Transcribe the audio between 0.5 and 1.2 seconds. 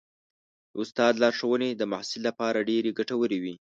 د استاد